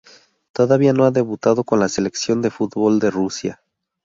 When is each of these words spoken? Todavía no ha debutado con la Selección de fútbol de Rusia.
Todavía 0.51 0.93
no 0.93 1.05
ha 1.05 1.11
debutado 1.11 1.63
con 1.63 1.79
la 1.79 1.87
Selección 1.87 2.41
de 2.41 2.49
fútbol 2.49 2.97
de 2.99 3.11
Rusia. 3.11 3.61